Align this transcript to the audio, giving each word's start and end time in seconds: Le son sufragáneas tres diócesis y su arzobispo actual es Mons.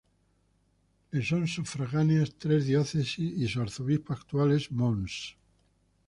Le 1.11 1.21
son 1.21 1.45
sufragáneas 1.45 2.29
tres 2.41 2.61
diócesis 2.69 3.19
y 3.41 3.47
su 3.47 3.61
arzobispo 3.61 4.13
actual 4.13 4.49
es 4.51 4.71
Mons. 4.71 5.15